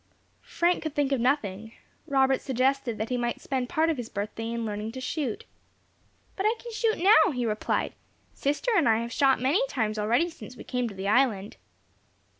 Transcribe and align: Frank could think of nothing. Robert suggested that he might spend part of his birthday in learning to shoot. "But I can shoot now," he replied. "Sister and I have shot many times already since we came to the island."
Frank 0.41 0.81
could 0.81 0.95
think 0.95 1.11
of 1.11 1.19
nothing. 1.21 1.73
Robert 2.07 2.41
suggested 2.41 2.97
that 2.97 3.09
he 3.09 3.17
might 3.17 3.39
spend 3.39 3.69
part 3.69 3.91
of 3.91 3.97
his 3.97 4.09
birthday 4.09 4.49
in 4.49 4.65
learning 4.65 4.91
to 4.93 4.99
shoot. 4.99 5.45
"But 6.35 6.47
I 6.47 6.55
can 6.59 6.71
shoot 6.71 6.97
now," 6.97 7.31
he 7.33 7.45
replied. 7.45 7.93
"Sister 8.33 8.71
and 8.75 8.89
I 8.89 8.97
have 9.01 9.13
shot 9.13 9.39
many 9.39 9.61
times 9.67 9.99
already 9.99 10.31
since 10.31 10.55
we 10.57 10.63
came 10.63 10.89
to 10.89 10.95
the 10.95 11.07
island." 11.07 11.57